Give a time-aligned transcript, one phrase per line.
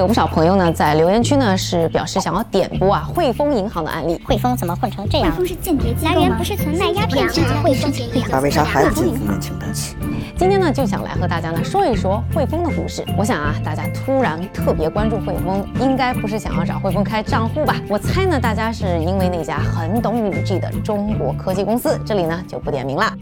[0.00, 4.18] 有不少朋友呢，在留言区呢是表示想要点播啊汇丰银行的案例。
[4.24, 5.30] 汇丰怎么混成这样？
[5.30, 6.14] 汇丰是间谍机构吗？
[6.14, 9.70] 来源不是存在鸦片之汇丰前他为啥还不进负面清单？
[10.38, 13.04] 今天呢，就想来和大家呢说一说汇丰的故事。
[13.18, 17.76] 我想啊，大家突然特别关注汇丰，应该不是想要找汇丰开账户吧？
[17.86, 23.12] 我猜呢，大家是因为那家很懂五 G 的中国科技公司，这里呢就不点名了。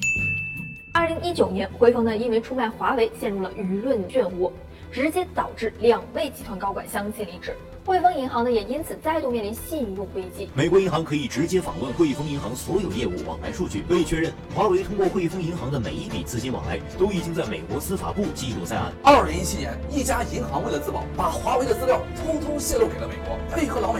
[0.92, 4.52] 二零一九年，汇丰呢因为出卖华为陷入了舆论漩涡。
[4.92, 7.54] 直接导致两位集团高管相继离职，
[7.84, 10.48] 汇丰银行呢也因此再度面临信用危机。
[10.54, 18.92] 美国银行可以直接访问汇丰银行所有业务往来数据，可以确认华为通过汇丰银行的每一笔资金往来都已经在美国司法部记录在案。
[19.04, 23.97] 二零一七年，一家银行为了自保，把华为的资料偷偷泄露给了美国，配合老美。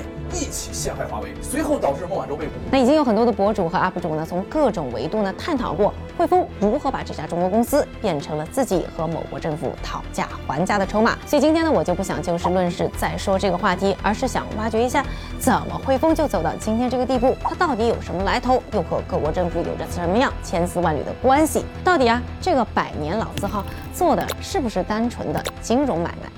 [0.49, 2.53] 一起陷害华为，随后导致孟晚舟被捕。
[2.73, 11.19] 那已经有很多的博主和 UP 主呢，从各种维度呢探讨过汇丰如何把这家中国公司变成了自己和某国政府讨价还价的筹码。
[11.27, 15.05] 所以今天呢，我就不想就事论事再说这个话题，而是想挖掘一下，
[15.39, 17.37] 怎么汇丰就走到今天这个地步？
[17.45, 18.63] 它到底有什么来头？
[18.73, 21.63] 又和各国政府有着什么样千丝万缕的关系？
[21.85, 26.31] 到底啊，这个百年老字号做的是不是单纯的金融买卖？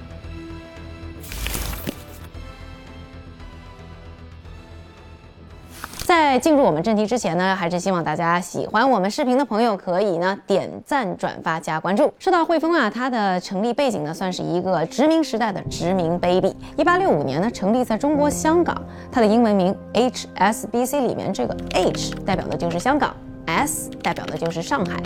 [6.10, 12.12] 在进入我们正题之前呢，还是希望大家喜欢我们视频的朋友可以呢点赞、转发、加关注。
[12.18, 16.52] 说到汇丰啊，它的成立背景呢，算是一个殖民时代的殖民 baby。
[16.76, 18.76] 一八六五年呢，成立在中国香港，
[19.12, 23.14] 它的英文名 HSBC 里面这个 H 代表的就是香港。
[23.46, 24.96] S 代表的就是上海，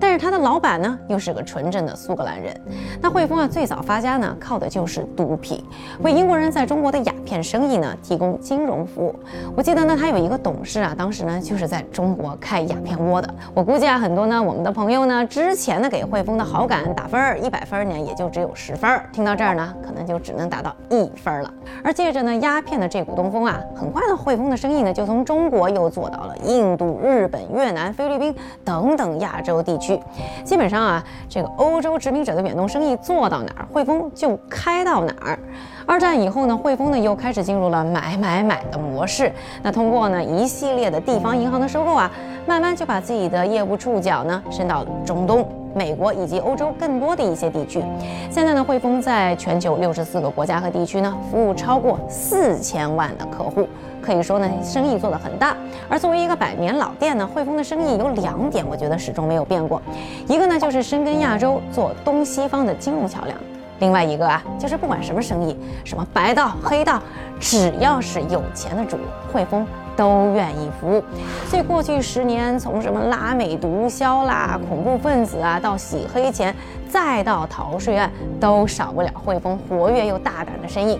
[0.00, 2.54] 但是他的老板呢又是个纯正的苏格兰人。
[3.00, 5.64] 那汇丰啊最早发家呢靠的就是毒品，
[6.02, 9.14] 为英国人在中国的鸦片生意呢提供金融服务。
[9.56, 13.34] 我记得呢他有一个董事啊，当时呢就是在中国开鸦片窝的。
[13.54, 21.52] 我估计啊很多呢我们的朋友呢之前呢给汇丰的好感打分儿一百分呢也就只有十分，听到这儿呢可能就只能达到一分了。
[21.84, 27.91] 而借着呢鸦片的这股东风啊，很快呢汇丰的生意呢就从中国又做到了印度、日本、越南。
[27.92, 29.98] 菲律宾等等亚洲地区，
[30.44, 35.38] 基本上啊，这个欧洲殖民者的远东生意做到哪儿，汇丰就开到哪儿。
[35.84, 39.30] 二战以后呢，汇丰呢又开始进入了买买买的模式。
[39.62, 42.10] 那通过呢一系列的地方银行的收购啊，
[42.46, 47.82] 慢慢就把自己的业务触角呢伸到中东、美国以及欧洲更多的一些地区。
[48.30, 53.66] 现在呢，汇丰在全球六十四个国家和地区呢，服务超过四千万的客户。
[54.02, 55.56] 可以说呢，生意做得很大。
[55.88, 59.80] 而作为一个百年老店呢，汇丰的生意有两点，我觉得始终没有变过。
[60.28, 63.36] 一个呢，就是深耕亚洲，做东西方的金融桥梁；
[63.78, 67.00] 另外一个啊，就是不管什么生意，什么白道黑道，
[67.42, 68.96] 只要是有钱的主，
[69.30, 69.66] 汇丰。
[69.94, 71.04] 都愿意服务，
[71.50, 76.56] 所以过去十年，从什么拉美毒枭啦、恐怖分子啊，到洗黑钱，
[76.88, 78.10] 再到逃税案，
[78.40, 80.98] 都少不了汇丰活跃又大胆的生意。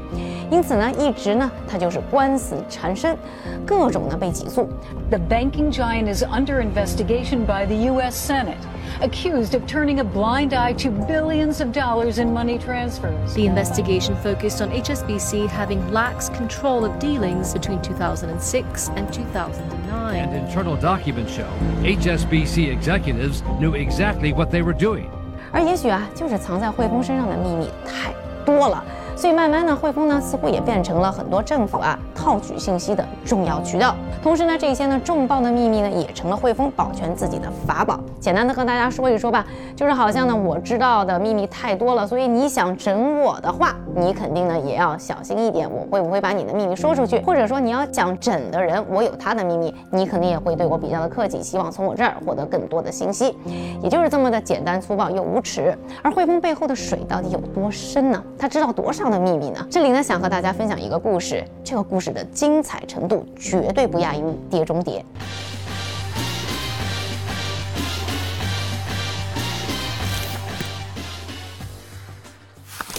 [0.51, 3.17] 因此呢，一直呢，它就是官司缠身，
[3.65, 4.69] 各种呢被起诉。
[5.09, 8.31] The banking giant is under investigation by the U.S.
[8.31, 8.61] Senate.
[9.02, 13.34] accused of turning a blind eye to billions of dollars in money transfers.
[13.36, 20.16] The investigation focused on HSBC having lax control of dealings between 2006 and 2009.
[20.16, 21.50] And internal documents show
[21.82, 25.10] HSBC executives knew exactly what they were doing.
[25.52, 28.14] 而也许啊，就是藏在汇丰身上的秘密太
[28.46, 28.84] 多了。
[29.23, 33.95] 所以慢慢呢，汇丰呢似乎也变成了很多政府啊套取信息的重要渠道。
[34.21, 38.01] 同时呢，这些呢重磅的秘密呢也成了汇丰保全自己的法宝。
[38.19, 39.47] 简单的和大家说一说吧，
[39.77, 47.21] 就是好像呢我知道的秘密太多了，所以你想整我的话，你肯定呢也要小心一点，我会不会把你的秘密说出去？
[47.21, 53.37] 或者说你要讲整的人，我有他的秘密，你肯定也会对我比较的客气，希望从我这儿获得更多的信息。
[53.81, 55.79] 也就是这么的简单粗暴又无耻。
[56.03, 58.21] 而汇丰背后的水到底有多深呢？
[58.37, 59.12] 他知道多少？
[59.13, 59.65] 的秘密呢？
[59.71, 61.45] 这里呢，想和大家分享一个故事。
[61.63, 65.01] 这个故事的精彩程度绝对不亚于《碟中谍》。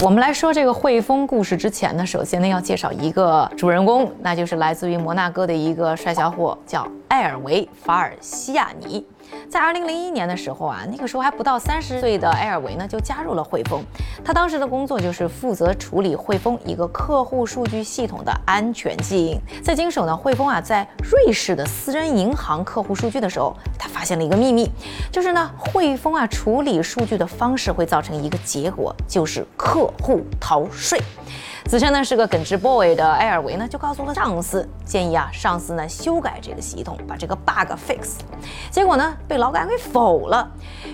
[0.02, 9.04] 我们来说这个汇丰故事之前呢，首先呢要介绍一个主人公，那就是来自于摩纳哥的一个帅小伙，叫埃尔维·法尔西亚尼。
[9.48, 13.82] 在二零零一年的时候啊，那个时候还不到三十岁的埃尔维呢，就加入了汇丰。
[14.24, 19.40] 他当时的工作就是负责处理汇丰一个客户数据系统的安全性。
[19.62, 24.70] 在经手呢汇丰啊在瑞士的私人银行客户数据的时候，他发现了一个秘密，
[25.12, 31.00] 就是呢汇丰啊处理数据的方式会造成一个结果，就是客户逃税。
[31.74, 38.20] 此前呢是个耿直 boy 的埃尔维呢，就告诉了上司，建议啊上司呢修改这个系统，把这个 bug fix。
[38.70, 40.48] 结果呢被老板给否了。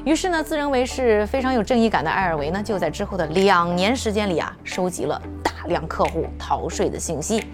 [0.06, 7.46] 于是呢自认为是非常有正义感的埃尔维呢，就在之后的两年时间里啊，收集了大量客户逃税的信息。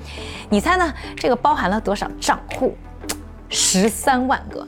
[0.48, 0.94] 你猜呢？
[1.16, 2.76] 这个包含了多少账户？
[3.48, 4.64] 十三万个。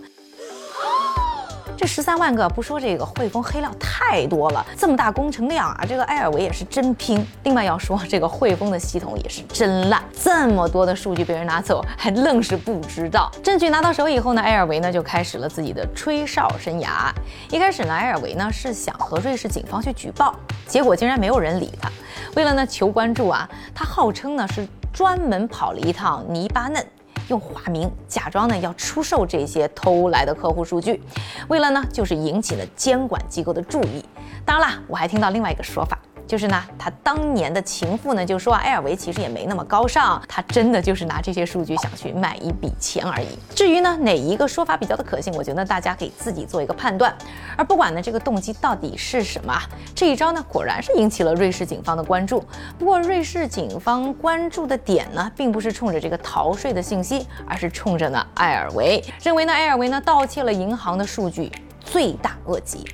[1.79, 7.25] 这十三万个不说，这个汇丰黑料太多了，这么大工程量啊，这个埃尔维也是真拼。
[7.45, 13.31] 另外要说，这个汇丰的系统也是真烂，这么多的数据被人拿走，还愣是不知道。
[13.45, 17.13] 证据拿到手以后呢，埃尔维呢就开始了自己的吹哨生涯。
[17.53, 20.35] 一开始呢，埃尔维呢是想和瑞士警方去举报，
[20.67, 21.89] 结果竟然没有人理他。
[22.35, 26.85] 为了呢求关注啊，他号称呢是专门跑了一趟黎巴嫩。
[27.29, 31.03] 用化名假装呢要出售这些偷来的客户数据，
[31.49, 34.05] 为了呢就是引起了监管机构的注意。
[34.45, 35.98] 当然了，我还听到另外一个说法。
[36.29, 43.27] 就是呢，他当年的情妇呢就说啊，埃尔维其实也没那么高尚，他真的就是拿这些数据想去卖一笔钱而已。
[43.57, 47.17] 至于呢哪一个说法比较的可信，我觉得大家可以自己做一个判断。
[47.57, 49.59] 而不管呢这个动机到底是什么，
[49.97, 52.45] 这一招呢果然是引起了瑞士警方的关注。
[52.79, 61.51] 不过瑞士警方关注的点呢，并不是冲着这个逃税的信息，而是冲着呢埃尔维，认为呢埃尔维呢盗窃了银行的数据，
[61.83, 62.85] 罪大恶极。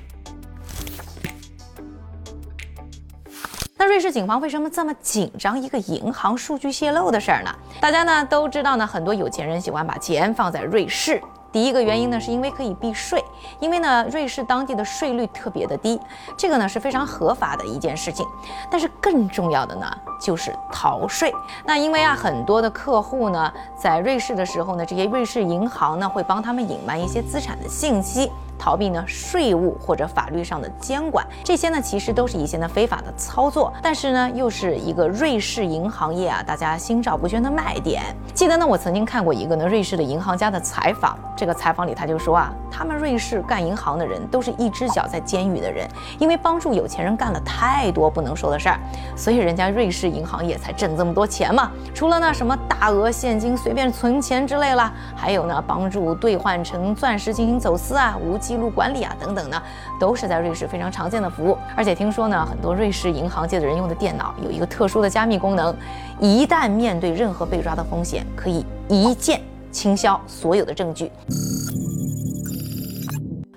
[3.84, 7.54] 那瑞士警方为什么这么紧张一个银行数据泄露的事儿呢？
[7.82, 11.20] 大家呢都知道呢，很多有钱人喜欢把钱放在瑞士。
[11.52, 13.22] 第一个原因呢，是因为可以避税，
[13.60, 16.00] 因为呢瑞士当地的税率特别的低，
[16.34, 18.26] 这个呢是非常合法的一件事情。
[18.70, 19.86] 但是更重要的呢，
[20.18, 21.30] 就是逃税。
[21.66, 28.32] 那因为啊很多的客户呢在瑞士的时候呢，这些瑞士银行呢会帮他们隐瞒一些资产的信息。
[28.64, 38.02] 逃避呢税务或者法律上的监管，这些呢其实都是一些呢非法的操作，但是呢又是一个瑞士银行业啊大家心照不宣的卖点。
[38.32, 45.86] 记得呢我曾经看过一个呢瑞士的银行家的采访，这个采访里他就说啊，他们瑞士干银行的人都是一只脚在监狱的人，
[46.18, 48.80] 因为帮助有钱人干了太多不能说的事儿，
[49.14, 51.70] 所以人家瑞士银行业才挣这么多钱嘛。
[51.92, 58.38] 除了呢什么大额现金随便存钱之类啦，还有呢帮助兑换成钻石进行走私啊无。
[58.54, 59.60] 记录管理啊，等等呢，
[59.98, 61.58] 都是在瑞士非常常见的服务。
[61.76, 65.74] 而且听说呢，很多瑞士银行界的人用的电脑有一个特殊的加密功能，
[66.20, 69.40] 一旦面对任何被抓的风险，可以一键
[69.72, 71.10] 清消所有的证据。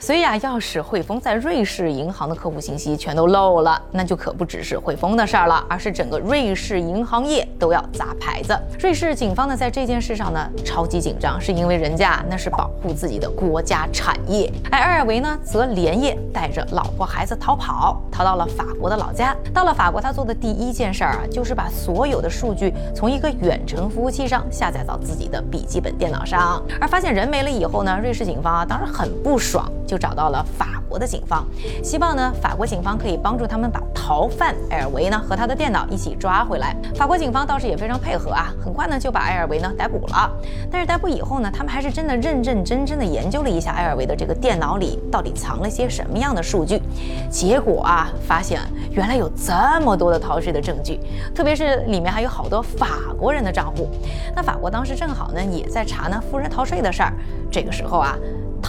[0.07, 8.57] 所以啊，要是汇丰在瑞士银行的客户信息全都漏了，那就可不只是汇丰的事儿了，而是整个瑞士银行业都要砸牌子。
[8.79, 14.49] 瑞士警方呢，在这件事上呢，超级紧张，是因为人家那是保护自己的国家产业。
[14.71, 19.35] 而埃尔维呢，则连夜带着老婆孩子逃跑，逃到了法国的老家。
[19.53, 26.63] 到了法国，他做的第一件事儿啊，就是把所有的数据从一个远程服务器上下载到自己的笔记本电脑上。
[26.79, 29.96] 而发现人没了以后呢，瑞士警方啊，当然很不爽，就。
[29.97, 31.45] 找到了法国的警方，
[31.83, 36.75] 希望呢法国警方可以帮助他们把逃犯埃尔维呢和他的电脑一起抓回来。
[36.95, 40.31] 法国警方倒是也非常配合啊，很快呢就把埃尔维呢逮捕了。
[40.71, 46.81] 但是逮捕以后呢，他们还是真的认认真真的研究了一下埃尔维的这个电脑里到底藏了些什么样的数据。
[47.29, 48.59] 结果啊，发现
[48.91, 50.99] 原来有这么多的逃税的证据，
[51.35, 53.89] 特别是里面还有好多法国人的账户。
[54.35, 57.13] 那法国当时正好呢也在查呢富人逃税的事儿。
[57.51, 58.17] 这个时候啊。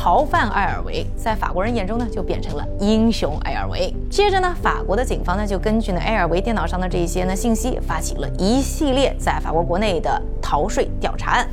[0.01, 3.93] 逃犯埃尔维在法国人眼中呢，就变成了英雄埃尔维。
[4.09, 11.49] 接着呢，法国的警方呢，就根据呢埃尔维电脑上的这些呢信息，发起了一系列在法国国内的逃税调查案。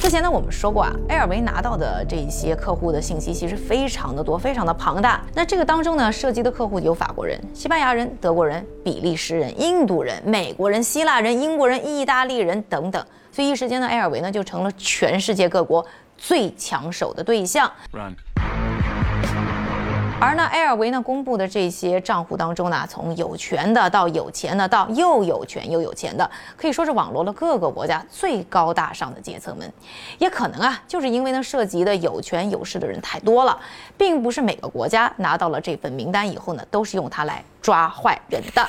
[0.00, 5.22] 之前呢，我们说过啊，埃尔维拿到的这些客户的信息其实非常的多，非常的庞大。
[5.34, 13.06] 那这个当中呢，涉及的客户有法国人、西班牙人、德国人、比利时人、印度人、美国人、希腊人、英国人、意大利人等等。
[13.34, 15.84] 所以一时间呢，埃尔维呢就成了全世界各国
[16.16, 17.68] 最抢手的对象。
[20.20, 29.68] 而呢，埃尔维呢公布的这些账户当中呢，从有权的到有钱的，到又有权又有钱的，可以说是网罗了各个国家最高大上的阶层们。
[30.18, 33.58] 也可能啊，就是因为呢涉及的有权有势的人太多了，
[33.98, 38.64] 并不是每个国家拿到了这份名单以后呢，都是用它来抓坏人的。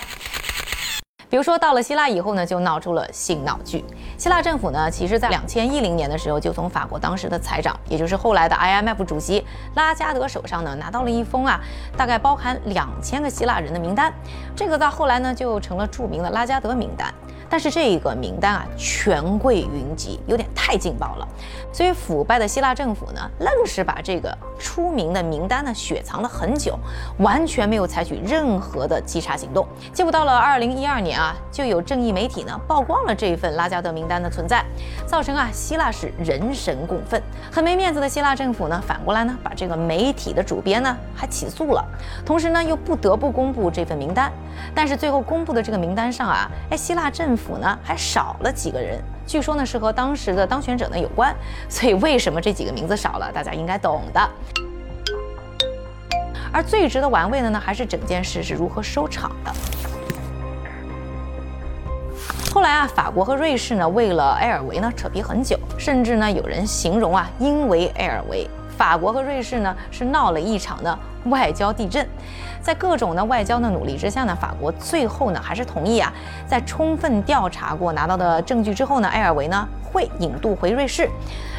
[1.30, 3.84] 比如说，到了希腊以后呢，就闹出了性闹剧。
[4.18, 11.60] 希腊政府呢，其实在两千一零年的时候，就从法国当时的财长，也就是后来的 IMF 主席拉加德手上呢，拿到了一封啊，
[11.98, 14.14] 大概包含两千个希腊人的名单。
[14.56, 17.14] 这个到后来呢，就成了著名的拉加德名单。
[17.56, 21.26] 但是这一个名单啊，权贵云集，有点太劲爆了。
[21.72, 26.78] 所以腐败的希腊政府呢，愣是把这个出名的名单呢雪藏了很久，
[27.20, 29.66] 完全没有采取任何的稽查行动。
[29.94, 34.62] 结果到了二零一二年啊，就有正义媒体呢曝光了这一份拉加德名单的存在，
[35.06, 37.24] 造成啊希腊是人神共愤。
[37.50, 41.82] 很没面子的希腊政府呢，反过来呢把这个媒体的主编呢还起诉了，
[42.26, 44.30] 同时呢又不得不公布这份名单。
[44.74, 49.00] 但是最后公布的这个名单上啊，哎，希腊政府府呢还少了几个人。
[49.28, 51.36] 据说呢是和当时的当选者呢有关，
[51.70, 54.30] 所以为什么这几个名字少了，大家应该懂的。
[56.52, 59.52] 而最值得玩味的呢，还是整件事是如何收场的。
[62.54, 72.08] 后来啊，法国和瑞士呢为了埃尔维呢扯皮很久，甚至呢有人形容啊，因为埃尔维，法国和瑞士呢是闹了一场的外交地震。
[72.62, 76.12] 在各种的外交的努力之下呢，法国最后呢还是同意啊，
[76.48, 81.08] 在充分调查过拿到的证据之后呢，埃尔维呢会引渡回瑞士。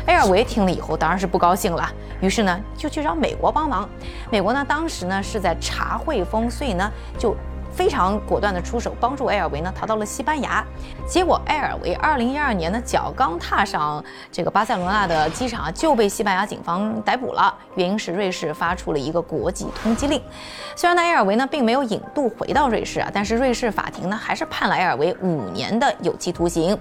[0.06, 1.88] 埃尔维听了以后当然是不高兴了，
[2.20, 3.88] 于是呢就去找美国帮忙。
[4.30, 7.36] 美国呢当时呢是在查汇丰，所以呢就。
[7.76, 10.64] 非常果断的出手，帮助埃尔维呢逃到了西班牙。
[11.06, 14.02] 结果埃尔维二零一二年呢脚刚踏上
[14.32, 17.54] 这个巴塞罗那的机场，就被西班牙警方逮捕了。
[17.74, 20.20] 原因是瑞士发出了一个国际通缉令。
[20.74, 26.76] 虽然呢埃尔维呢并没有引渡回到瑞士啊，但是瑞士法庭呢还是判了埃尔维五年的有期徒刑。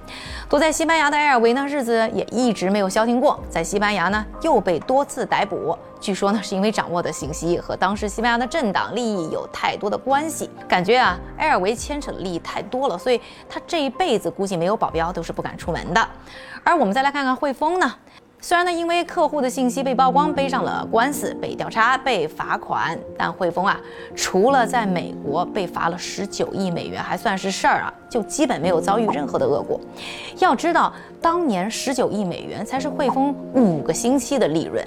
[0.47, 5.77] 躲在西班牙的埃尔维呢日子也一直没有消停过，在西班牙呢又被多次逮捕。
[6.05, 13.19] 据说呢，是因为掌握的信息和当时西班牙的政党利益有太多的关系，感觉啊，埃尔维牵扯的利益太多了，所以
[13.49, 16.07] 他这一辈子估计没有保镖都是不敢出门的。
[16.63, 17.91] 而我们再来看看汇丰呢。
[18.39, 23.81] 虽然呢，因为客户的信息被曝光，背上了官司，被调查，被罚款，但汇丰啊，
[24.15, 29.77] 除了在美国被罚了十九亿美元还算是事儿啊，就基本没有遭遇任何的恶果。
[30.39, 34.81] 要知道，当年十九亿美元才是汇丰五个星期的利润，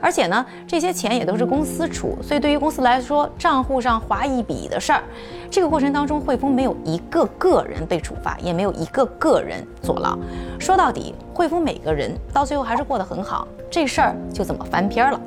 [0.00, 5.02] 而且呢，这些钱也都是公司出，所以对于公司来说，账户上划一笔的事儿。
[5.50, 10.18] 这个过程当中，汇丰没有一个个人被处罚，也没有一个个人坐牢。
[10.58, 15.20] 说到底，汇丰每个人到最后还是过得很好，这事儿就这么翻篇了。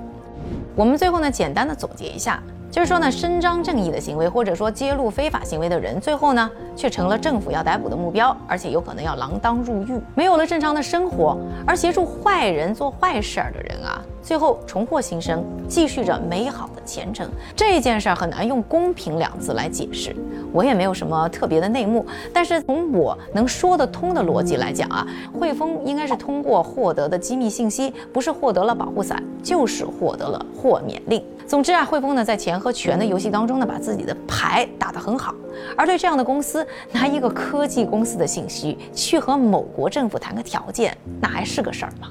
[0.75, 2.41] 我们最后呢，简单的总结一下。
[2.73, 11.37] 就是说呢，伸张正义的行为，或者说揭露非法行为的人，最后呢，却成了政府要逮捕的目标，而且有可能要锒铛入狱，没有了正常的生活。
[11.67, 17.29] 而协助坏人做坏事儿的人啊，最后重获新生，继续着美好的前程。
[17.55, 20.15] 这件事儿很难用公平两字来解释，
[20.51, 22.03] 我也没有什么特别的内幕。
[22.33, 31.23] 但是从我能说得通的逻辑来讲啊，汇丰应该是通过获得的机密信息，不是获得了保护伞，就是获得了豁免令。
[31.47, 35.33] 总之啊，汇丰呢在钱和权的游戏当中呢，把自己的牌打得很好。
[35.77, 42.07] 而对这样的公司，拿一个科技公司的信息去和某国政府谈个条件，那还是个事儿吗？